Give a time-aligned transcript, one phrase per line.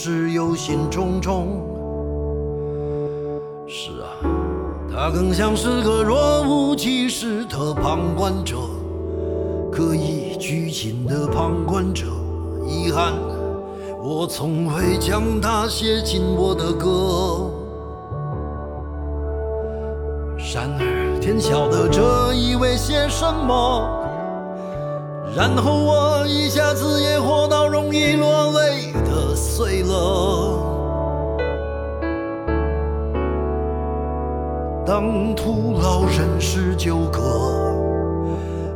[0.00, 1.48] 是忧心忡忡。
[3.66, 4.06] 是啊，
[4.88, 8.58] 他更像是个若无其事的旁观者，
[9.72, 12.06] 刻意拘谨的旁观者。
[12.64, 13.12] 遗憾，
[14.00, 17.50] 我从未将他写进我的歌。
[20.54, 23.96] 然而，天晓得这意味些什么。
[25.36, 28.47] 然后我一下子也活到容易落
[29.58, 29.92] 醉了。
[34.86, 37.74] 当徒劳人事纠葛，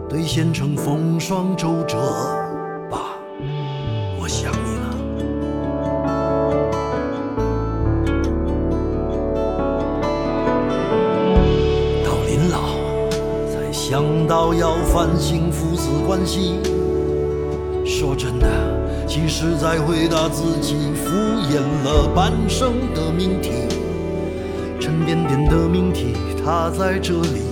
[0.09, 1.97] 兑现成风霜周折，
[2.91, 3.17] 爸，
[4.21, 4.91] 我想你了。
[12.05, 12.59] 到临老，
[13.47, 16.59] 才想到要反省父子关系。
[17.85, 18.49] 说真的，
[19.15, 21.11] 其实在回答自己敷
[21.53, 23.51] 衍了半生的命题。
[24.81, 27.43] 沉甸甸的命题，它在这里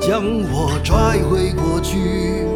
[0.00, 2.46] 将我拽回过去，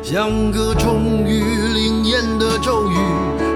[0.00, 2.94] 像个终于灵验的咒语。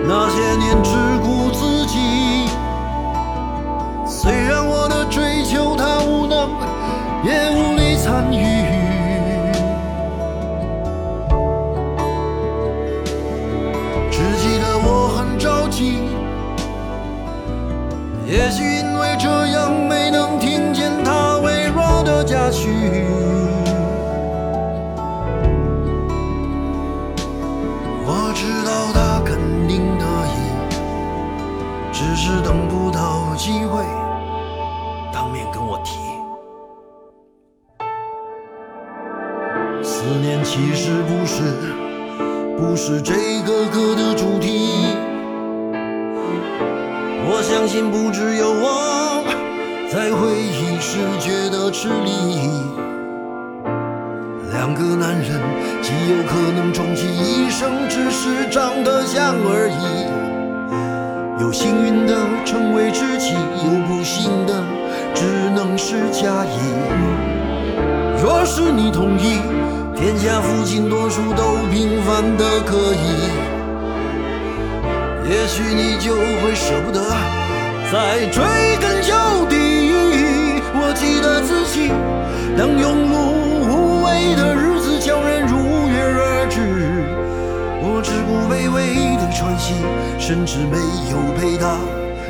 [0.08, 0.90] 那些年只
[1.22, 2.48] 顾自己，
[4.08, 6.50] 虽然我的追求它无能，
[7.22, 7.67] 也无
[68.50, 69.40] 是你同意，
[69.94, 73.28] 天下父亲多数都平凡的可以。
[75.28, 76.98] 也许你就会舍不得
[77.92, 78.42] 再追
[78.80, 79.12] 根究
[79.50, 79.52] 底。
[80.80, 81.90] 我记得自己，
[82.56, 83.14] 当庸碌
[83.68, 86.56] 无为的日子悄然如约而至，
[87.82, 89.74] 我只顾卑微的喘息，
[90.18, 90.78] 甚至没
[91.10, 91.76] 有陪他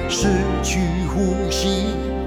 [0.08, 0.26] 失
[0.64, 2.17] 去呼吸。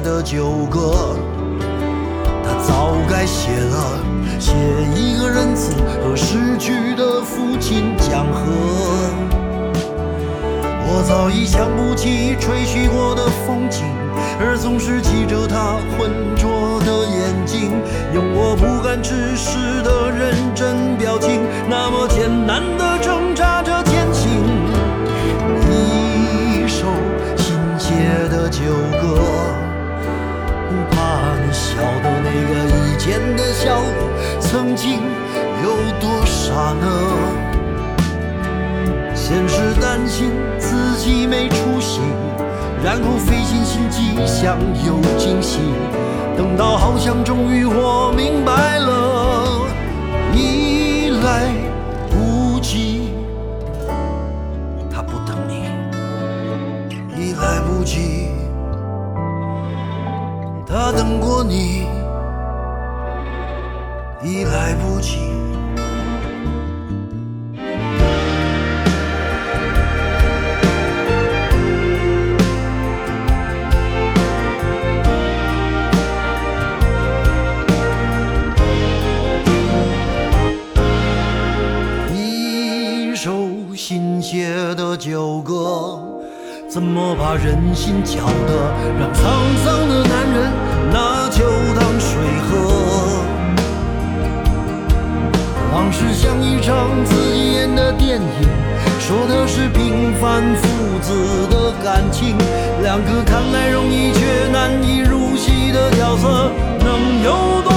[0.00, 1.16] 的旧歌。
[2.44, 3.98] 他早该写了，
[4.38, 4.52] 写
[4.94, 8.52] 一个仁慈和逝去的父亲讲和。
[10.92, 13.84] 我早已想不起吹嘘过的风景，
[14.40, 17.70] 而总是记着他浑浊的眼睛，
[18.12, 24.28] 用我不敢直视的认真表情，那么艰难的挣扎着前行。
[25.70, 26.86] 一首
[27.36, 27.94] 新写
[28.28, 28.60] 的旧
[33.62, 33.82] 笑
[34.40, 35.00] 曾经
[35.62, 36.86] 有多傻呢？
[39.14, 42.00] 先是担心自己没出息，
[42.82, 44.56] 然后费尽心机想
[44.86, 45.58] 有惊喜，
[46.38, 49.66] 等到好像终于我明白了，
[50.32, 51.52] 已来
[52.08, 53.10] 不及。
[54.90, 55.68] 他不等你，
[57.14, 58.30] 已来不及。
[60.66, 61.84] 他等过你，
[64.22, 65.18] 已来不及。
[82.12, 85.98] 一首新写的旧歌，
[86.68, 89.20] 怎么把人心搅得让沧
[89.64, 90.52] 桑的男人
[96.42, 98.48] 一场自己演的电影，
[98.98, 102.36] 说的是平凡父子的感情，
[102.82, 106.50] 两个看来容易却难以入戏的角色，
[106.80, 107.69] 能有多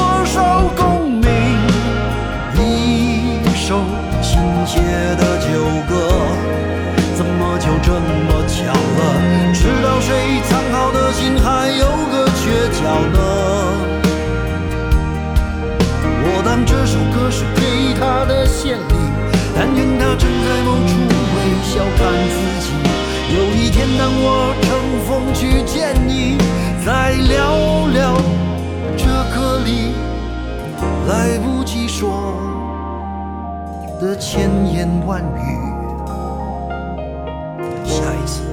[21.84, 22.72] 要看自己。
[23.36, 24.72] 有一天当我乘
[25.06, 26.38] 风去见你，
[26.86, 28.16] 再聊聊
[28.96, 29.92] 这歌里
[31.10, 32.38] 来不及说
[34.00, 35.44] 的千言万语。
[37.84, 38.44] 下一次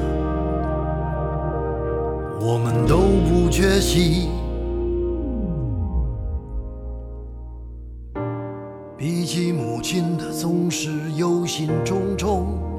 [2.40, 2.96] 我们都
[3.28, 4.28] 不缺席。
[8.98, 12.69] 比起母亲的总是忧心忡忡。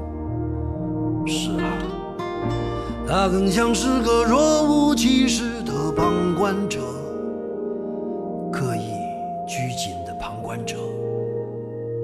[3.14, 6.80] 他更像是个若无其事的旁观者，
[8.50, 8.88] 刻意
[9.46, 10.78] 拘谨的旁观者。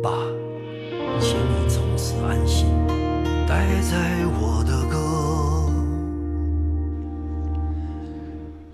[0.03, 0.11] 爸，
[1.19, 2.67] 请你从此安心，
[3.47, 4.99] 待在我的歌。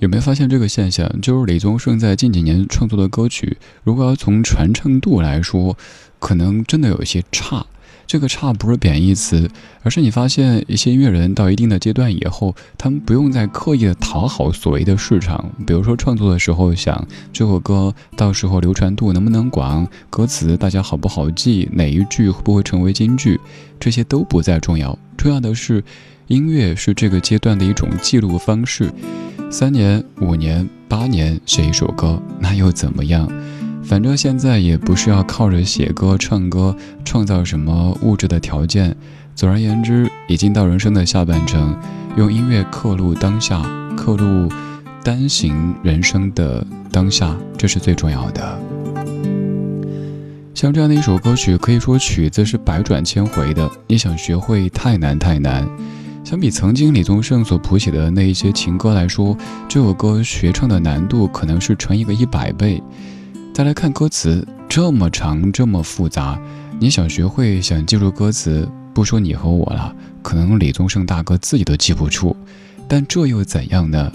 [0.01, 1.09] 有没有发现这个现象？
[1.23, 5.77] 就是李宗盛在近几年创作的歌曲，如果要从传唱度来说，
[6.19, 7.65] 可能真的有一些差。
[8.07, 9.51] 这个差不是贬义词，
[9.83, 15.51] 而是你发现一些音乐人到一定的阶段以后，他们不用再刻意的讨好所谓的市场。
[15.67, 23.41] 比如说创作的时候想这首歌到时候流传度能不能广，歌词大家好不好记，哪一句会不会成为金句，
[23.81, 24.99] 这些都不再重要。
[25.17, 25.83] 重要的是，
[26.27, 28.93] 音乐是这个阶段的一种记录方式。
[29.51, 33.31] 三年、五年、八年写一首歌， 那又怎么样？
[33.85, 38.97] 反正现在也不是要靠着写歌、唱歌创造什么物质的条件。
[39.35, 41.77] 总而言之，已经到人生的下半程，
[42.17, 43.63] 用音乐刻录当下，
[43.97, 44.49] 刻录
[45.03, 48.59] 单行人生的当下，这是最重要的。
[50.55, 55.69] 像这样的一首歌曲，可以说曲子是百转千回的，你想学会太难太难。
[56.23, 59.37] 相比曾经李宗盛所谱写的那一些情歌来说，
[59.69, 62.83] 这首歌学唱的难度可能是乘一个一百倍。
[63.55, 66.37] 再来看歌词，这么长，这么复杂，
[66.81, 72.37] 你想学会，想记住歌词，不说你和我了，可能李宗盛大哥自己都记不住。
[72.89, 74.11] 但这又怎样呢？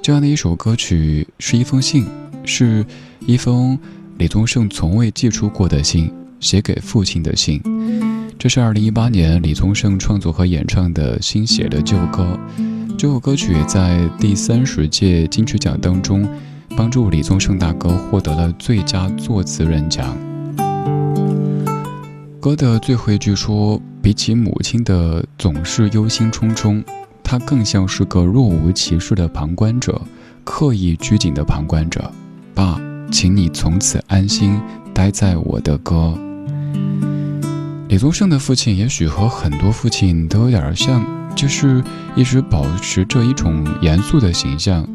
[0.00, 2.06] 这样的一首歌曲是一封信，
[2.46, 2.82] 是
[3.26, 3.78] 一封
[4.16, 6.10] 李宗盛从未寄出过的信，
[6.40, 7.60] 写给父亲的信。
[8.38, 12.40] 这是二零一八年李宗盛创作和演唱的新写的旧歌，
[12.96, 16.26] 这首歌曲在第三十届金曲奖当中，
[16.80, 20.16] 帮助李宗盛大哥获得了最佳作词人奖。
[22.40, 26.82] 歌的最后一句说：“比起母亲的总是忧心忡忡，
[27.22, 30.00] 他更像是个若无其事的旁观者，
[30.42, 32.10] 刻意拘谨的旁观者。”
[32.56, 32.80] 爸，
[33.12, 34.58] 请你从此安心
[34.94, 36.18] 待在我的歌。
[37.88, 41.04] 李宗盛的父亲也许和很多父亲都有点像，
[41.36, 41.84] 就是
[42.16, 44.88] 一直保持着一种严肃的形象，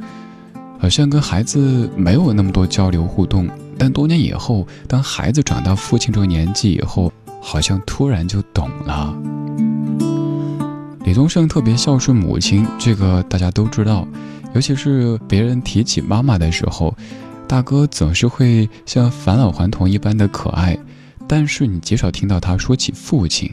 [0.86, 3.50] 好像跟孩子没有那么多交流互动。
[3.76, 7.12] 但多年以后，当孩子长到父亲这个年纪以后，
[7.42, 9.12] 好像突然就懂了。
[11.04, 14.08] 李宗盛特别孝顺母亲，这个大家都知道，
[14.54, 16.96] 尤其是别人提起妈妈的时候，
[17.48, 20.78] 大哥总是会像返老还童一般的可爱。
[21.28, 23.52] 但是你极少听到他说起父亲，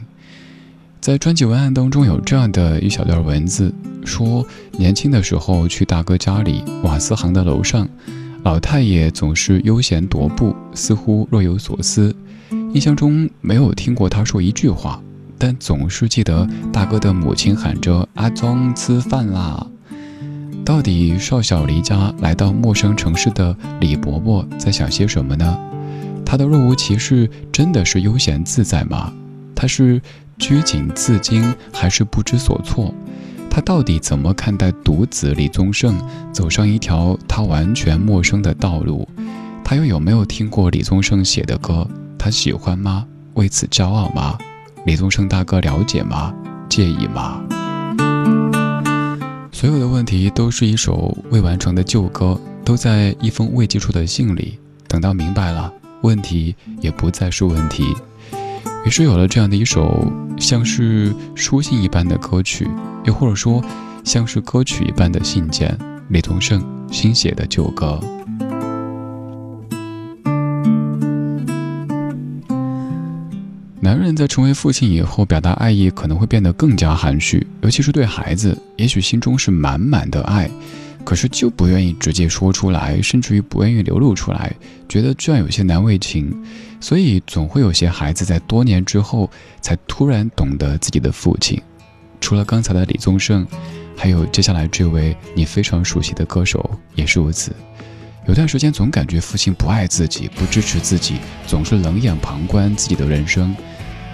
[1.03, 3.73] 在专辑文案当中有这样的一小段文字，
[4.05, 4.41] 说
[4.77, 7.85] 年轻的时候去大哥家里瓦斯行的楼上，
[8.43, 12.15] 老太爷总是悠闲踱步，似乎若有所思。
[12.73, 15.03] 印象中没有听过他说一句话，
[15.37, 19.67] 但总是记得大哥的母亲喊着“阿宗吃饭啦”。
[20.63, 25.59] 到底少小离家来到陌生城市的李伯伯在想些什么呢？
[26.25, 29.11] 他的若无其事真的是悠闲自在吗？
[29.53, 30.01] 他是
[30.37, 32.93] 拘谨自矜，还是不知所措？
[33.49, 39.07] 他到底怎么看待独子李宗盛走上一条他完全陌生的道路？
[39.63, 41.87] 他又有没有听过李宗盛写的歌？
[42.17, 43.05] 他喜欢吗？
[43.35, 44.37] 为此骄傲吗？
[44.85, 46.33] 李宗盛大哥了解吗？
[46.67, 47.41] 介意吗？
[49.51, 54.59] 所有的问题都是一首未完成的旧歌，都在一封未寄出的信里。
[54.87, 55.71] 等到明白了。
[56.01, 57.95] 问题也不再是问题。
[58.85, 62.67] 于是有了这样的一首像是书信一般的歌曲，
[63.05, 63.63] 又或者说
[64.03, 65.75] 像是歌曲一般的信件，
[66.09, 66.61] 李宗盛
[66.91, 67.99] 新写的旧歌。
[73.79, 80.49] 男人在成为父亲以后，表达爱意可能会变得更加含蓄，尤其是对孩子，也许心中是满满的爱，
[81.03, 84.53] 可是就不愿意直接说出来，甚至于不愿意流露出来，
[84.87, 86.33] 觉得这样有些难为情，
[86.79, 89.29] 所以总会有些孩子在多年之后
[89.61, 91.61] 才突然懂得自己的父亲。
[92.21, 93.45] 除了刚才的李宗盛，
[93.97, 97.53] 还有接下来这位你非常熟悉的歌手也是如此。
[98.25, 103.53] 有段时间总感觉父亲不爱自己，不支持自己，总是冷眼旁观自己的人生。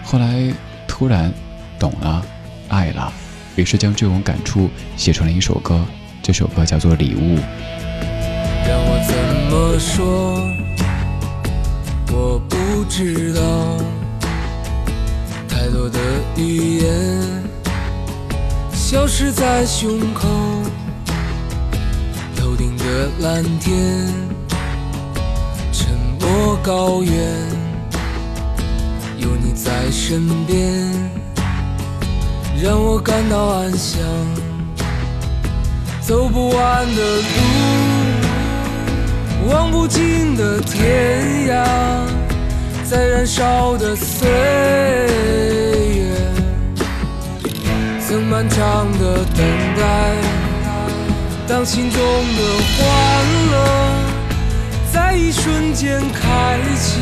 [0.03, 0.51] 后来
[0.87, 1.31] 突然
[1.77, 2.25] 懂了，
[2.67, 3.13] 爱了，
[3.55, 4.67] 于是将这种感触
[4.97, 5.85] 写成了一首歌。
[6.21, 7.37] 这首歌叫做《礼物》。
[8.67, 9.15] 让我怎
[9.49, 10.47] 么说？
[12.11, 13.41] 我不知道。
[15.47, 15.99] 太多的
[16.37, 17.43] 语言
[18.71, 20.27] 消失在胸口。
[22.35, 22.83] 头顶的
[23.19, 24.07] 蓝天，
[25.71, 27.13] 沉默高原。
[29.17, 30.87] 有你在身边，
[32.63, 33.99] 让我感到安详。
[36.09, 37.23] 走不完的路，
[39.47, 41.63] 望不尽的天涯，
[42.83, 44.27] 在燃烧的岁
[45.93, 46.09] 月，
[48.07, 49.45] 曾漫长的等
[49.77, 50.15] 待。
[51.47, 52.41] 当心中的
[52.73, 52.79] 欢
[53.51, 53.55] 乐
[54.91, 57.01] 在一瞬间开启。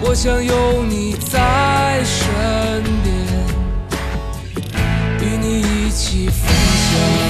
[0.00, 2.26] 我想有你在身
[3.04, 3.14] 边，
[5.20, 7.27] 与你一起分享。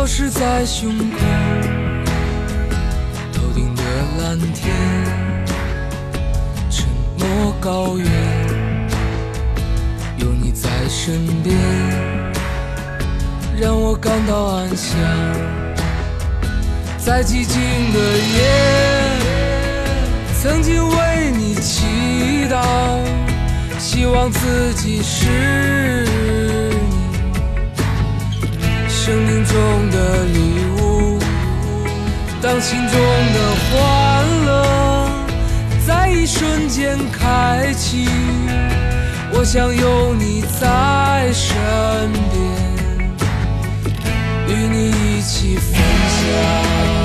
[0.00, 1.18] 消失在胸口，
[3.34, 3.82] 头顶的
[4.18, 4.74] 蓝天，
[6.70, 6.88] 沉
[7.18, 8.06] 默高原，
[10.16, 11.54] 有你在身边，
[13.60, 14.98] 让我感到安详。
[16.96, 17.60] 在寂静
[17.92, 18.00] 的
[18.38, 19.18] 夜，
[20.40, 22.64] 曾经为你祈祷，
[23.78, 26.19] 希望自己是。
[29.02, 30.38] 生命中的礼
[30.78, 31.18] 物，
[32.42, 33.00] 当心中
[33.32, 35.08] 的欢乐
[35.86, 38.06] 在一瞬间开启，
[39.32, 41.56] 我想有你在身
[42.30, 42.38] 边，
[44.48, 45.80] 与你一起分
[46.20, 46.99] 享。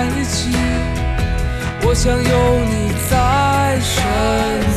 [0.00, 0.48] 在一起，
[1.82, 3.12] 我想有你在
[3.82, 4.00] 身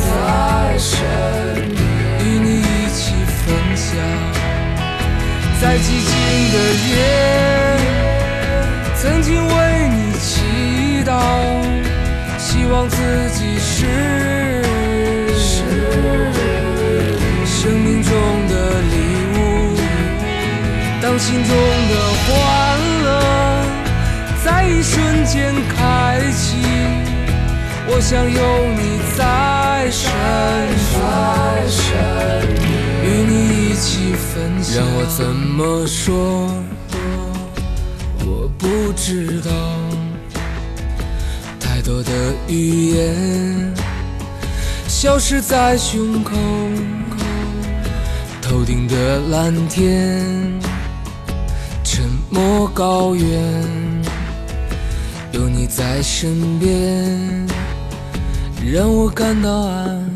[0.04, 1.02] 边，
[2.20, 2.62] 与你一
[2.92, 3.88] 起分享，
[5.62, 6.12] 在寂静
[6.52, 6.56] 的
[6.90, 6.92] 夜，
[8.96, 9.50] 曾经为
[9.88, 10.28] 你祈
[11.06, 11.16] 祷，
[12.36, 12.96] 希望自
[13.30, 13.72] 己是
[17.46, 18.12] 生命中
[18.46, 18.52] 的
[18.92, 18.94] 礼
[19.38, 19.40] 物，
[21.00, 21.48] 当心中
[21.88, 21.94] 的
[22.26, 22.28] 欢
[23.04, 23.43] 乐。
[24.68, 26.56] 一瞬间开启。
[27.86, 28.40] 我想有
[28.74, 30.10] 你在身
[30.92, 31.02] 边，
[33.04, 33.32] 与你
[33.70, 34.76] 一起分享。
[34.76, 36.50] 让我怎么说？
[38.26, 39.50] 我不知道。
[41.60, 42.10] 太多的
[42.48, 43.74] 语言
[44.88, 46.32] 消失在胸口，
[48.40, 50.58] 头顶的蓝天，
[51.82, 53.83] 沉默高原，
[55.64, 55.66] 你。
[55.66, 57.46] 在身边，
[58.70, 60.14] 让我感到安。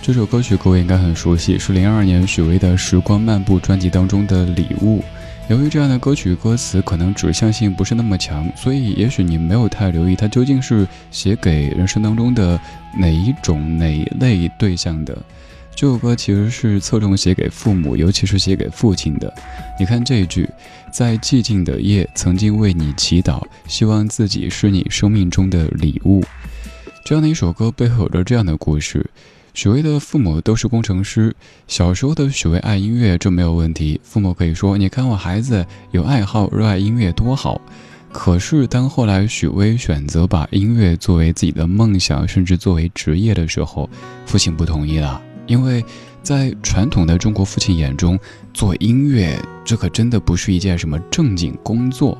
[0.00, 5.02] 这首歌曲各位应该很熟悉，是零二年许巍的《时光漫步》专辑当中的礼物。
[5.48, 12.58] 由于这样的歌曲歌词可能指向性不是那么强，所以也许你没有太留意它究竟是写给人生当中的
[12.96, 15.16] 哪一种哪一类对象的。
[15.76, 19.32] 这首歌其实是侧重写给父母，尤其是写给父亲的。
[19.78, 20.48] 你看这一句，
[20.90, 26.24] 在寂静的夜，曾经为你祈祷，希望自己是你生命中的礼物。
[27.04, 29.04] 这样的一首歌背后有着这样的故事。
[29.54, 31.34] 许巍的父母都是工程师。
[31.68, 34.00] 小时候的许巍爱音乐，这没有问题。
[34.02, 37.60] 父母可以说：“你看我孩子有爱好，热爱音乐多好。”
[38.12, 43.88] 可是当后来许巍选择把音乐作为自己的梦想，甚至作为职业的时候，
[44.26, 45.22] 父亲不同意了。
[45.46, 45.84] 因为
[46.20, 48.18] 在传统的中国父亲眼中，
[48.52, 52.18] 做音乐这可真的不是一件什么正经工作。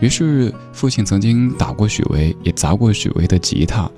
[0.00, 3.88] 于是父亲曾经打过许巍，也砸过许巍的吉他。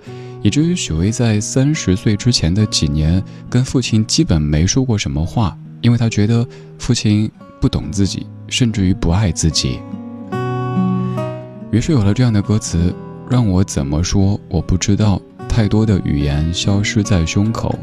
[0.42, 6.46] 以至于许巍在三十岁之前的几年，跟父亲基本没说过什么话，因为他觉得
[6.78, 7.30] 父亲
[7.60, 9.78] 不懂自己，甚至于不爱自己。
[11.70, 12.94] 于是有了这样的歌词
[13.30, 17.78] ：“让我怎么说，我不知道，太多的语言消失在胸口。”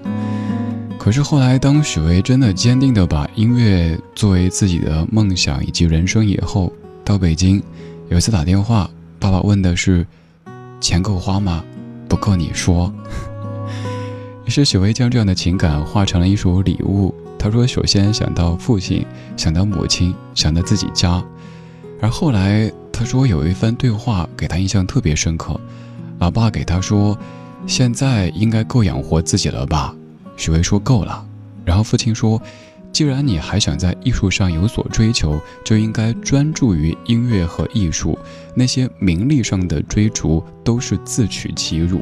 [1.00, 6.74] 可是后来，当许巍真的坚定地把音乐作为自己的梦想以及人生以后，
[7.06, 7.64] 到北京，
[8.10, 10.06] 有一次打电话，爸爸问的是
[10.82, 11.64] ：“钱够花吗？”
[12.08, 12.94] 不够你说。
[14.46, 17.14] 于 是许巍将这样的情感化成了一首礼物。
[17.40, 21.24] 他说：“首先想到父亲，想到母亲，想到自己家。
[22.02, 25.60] 而后来他说有一番对话给他印象特别深刻。
[26.20, 27.18] 老爸给他说
[27.68, 29.96] ：‘现在应该够养活自己了吧？’
[30.36, 31.26] 许巍说：‘够了。’
[31.64, 32.42] 然后父亲说。”
[32.98, 38.18] 既然你还想在艺术上有所追求，就应该专注于音乐和艺术。
[38.56, 42.02] 那些名利上的追逐都是自取其辱。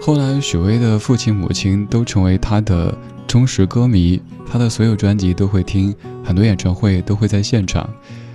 [0.00, 2.92] 后来，许巍的父亲、母亲都成为他的
[3.28, 7.88] 忠实歌迷，他的所有专辑都会听，很多演唱会都会在现场。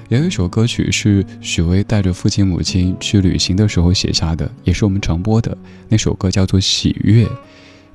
[0.08, 5.58] 有一首歌曲是许巍带着父亲、母亲去旅行的时候写下的，也是我们常播的
[5.90, 7.26] 那首歌，叫做《喜悦》。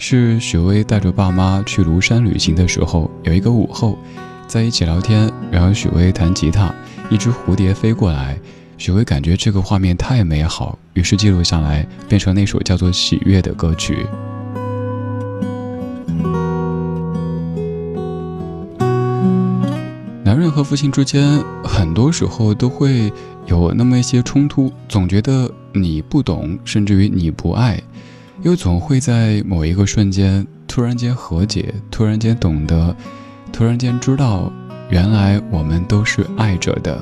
[0.04, 3.96] 是许巍带着爸妈去庐山旅行的时候，有一个午后，
[4.48, 6.74] 在一起聊天，然后许巍弹吉他，
[7.08, 8.36] 一只蝴蝶飞过来，
[8.76, 14.04] 许巍感觉这个画面太美好，于是记录下来，变成那首叫做《喜悦》的歌曲。
[20.24, 23.12] 男人和父亲之间，很多时候都会
[23.46, 27.80] 有那么一些冲突，总觉得你不懂，甚至于你不爱。
[28.40, 32.96] 又总会在某一个瞬间突然间和解，突然间懂得，
[33.52, 34.50] 突然间知道，
[34.88, 37.00] 原来我们都是爱着的。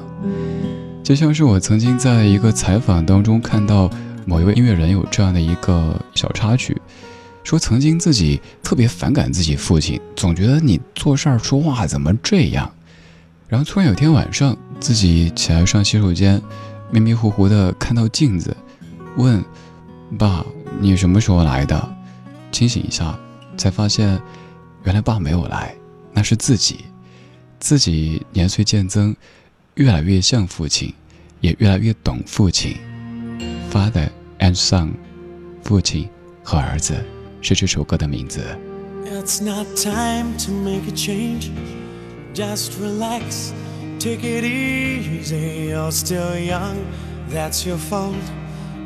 [1.03, 3.89] 就像是我曾经在一个采访当中看到
[4.27, 6.77] 某一位音乐人有这样的一个小插曲，
[7.43, 12.71] 说曾经自己特别反感自己父亲，总觉得你做事儿说话怎么这样。
[13.49, 16.41] 然后突然有天晚上，自己起来上洗手间，
[16.91, 18.55] 迷迷糊糊的看到镜子，
[19.17, 19.43] 问
[20.19, 20.45] 爸。
[20.79, 21.97] 你什么时候来的？
[22.53, 23.19] 清醒一下，
[23.57, 24.21] 才发现，
[24.85, 25.75] 原来爸没有来，
[26.13, 26.85] 那是自己。
[27.59, 29.15] 自己年岁渐增，
[29.75, 30.93] 越来越像父亲，
[31.41, 32.77] 也越来越懂父亲。
[33.71, 34.91] Father and son，
[35.63, 36.09] 父亲
[36.43, 36.95] 和儿子，
[37.41, 38.41] 是这首歌的名字。
[39.05, 41.51] It's not time to make a change.
[42.35, 43.53] Just relax,
[43.99, 45.71] take it easy.
[45.71, 46.77] You're still young,
[47.31, 48.15] that's your fault.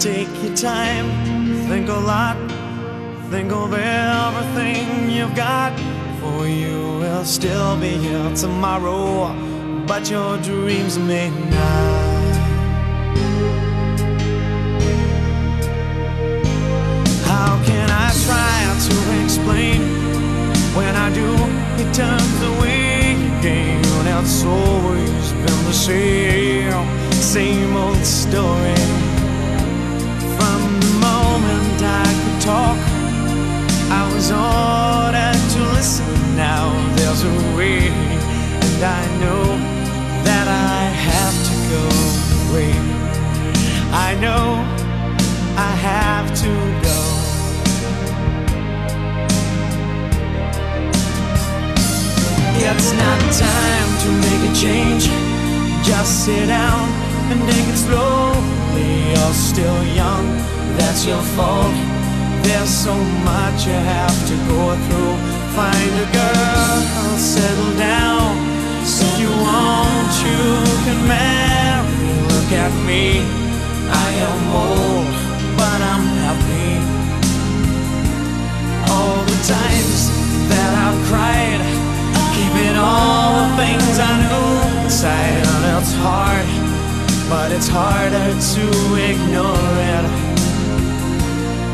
[0.00, 1.10] Take your time,
[1.68, 2.38] think a lot,
[3.28, 5.78] think of everything you've got.
[6.20, 9.34] For you will still be here tomorrow,
[9.86, 12.36] but your dreams may not.
[17.26, 18.56] How can I try
[18.88, 19.82] to explain
[20.74, 21.28] when I do?
[21.76, 23.84] It turns away again.
[24.22, 29.09] It's always been the same, same old story.
[32.40, 32.78] talk.
[33.90, 36.06] I was ordered to listen.
[36.36, 39.44] Now there's a way, and I know
[40.24, 41.84] that I have to go
[42.48, 42.72] away.
[43.92, 44.64] I know
[45.56, 46.52] I have to
[46.86, 46.98] go.
[52.62, 55.04] It's not time to make a change.
[55.84, 56.88] Just sit down
[57.30, 59.10] and take it slowly.
[59.12, 60.26] You're still young,
[60.78, 61.99] that's your fault.
[62.50, 65.14] There's so much you have to go through.
[65.54, 68.34] Find a girl, settle down.
[68.82, 70.42] If you want, you
[70.84, 71.86] can marry.
[72.32, 73.22] Look at me,
[74.04, 75.06] I am old,
[75.56, 76.72] but I'm happy.
[78.94, 80.00] All the times
[80.50, 81.62] that I've cried,
[82.34, 86.48] keeping all the things I knew inside, and it's hard,
[87.30, 88.64] but it's harder to
[89.08, 90.29] ignore it.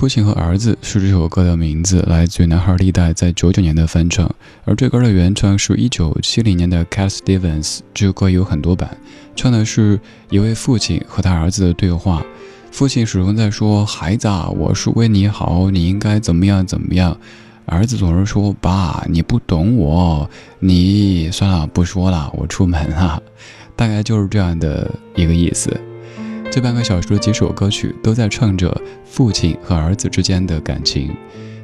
[0.00, 4.34] 父亲和儿子是这首歌的名字，来自于男孩历代在九九年的翻唱，
[4.64, 7.80] 而这歌的原唱是一九七零年的 Cat Stevens。
[7.92, 8.96] 这首歌有很多版，
[9.36, 12.24] 唱的是一位父亲和他儿子的对话。
[12.72, 17.14] 父亲始终在说：“孩子啊，我是为你好，你应该怎么样怎么样。”
[17.68, 23.22] 儿子总是说：“爸，你不懂我，你算了，不说了，我出门了。”
[23.76, 25.78] 大概就是这样的一个意思。
[26.50, 31.14] 这半个小时的几首歌曲都在唱着父亲和儿子之间的感情。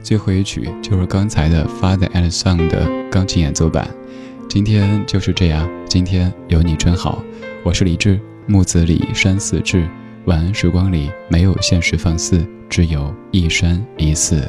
[0.00, 3.90] 最后一曲就是刚才的《Father and Son》的钢琴演奏版。
[4.48, 7.20] 今天就是这样，今天有你真好。
[7.64, 9.88] 我是李志，木子李山寺志。
[10.26, 14.48] 晚安时光里没有现实放肆，只有一山一寺。